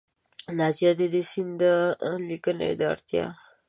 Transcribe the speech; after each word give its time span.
نیازي 0.57 0.89
د 0.99 1.01
دې 1.13 1.21
سیند 1.29 1.51
د 1.61 1.63
لیکنې 2.27 2.69
د 2.79 2.81
اړتیا 2.93 3.25